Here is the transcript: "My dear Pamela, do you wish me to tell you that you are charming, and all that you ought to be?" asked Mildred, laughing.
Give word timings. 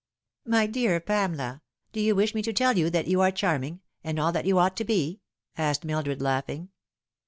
"My 0.57 0.65
dear 0.65 0.99
Pamela, 0.99 1.61
do 1.91 1.99
you 2.01 2.15
wish 2.15 2.33
me 2.33 2.41
to 2.41 2.53
tell 2.53 2.75
you 2.75 2.89
that 2.89 3.05
you 3.07 3.21
are 3.21 3.29
charming, 3.29 3.81
and 4.03 4.17
all 4.17 4.31
that 4.31 4.45
you 4.47 4.57
ought 4.57 4.75
to 4.77 4.83
be?" 4.83 5.21
asked 5.59 5.85
Mildred, 5.85 6.23
laughing. 6.23 6.69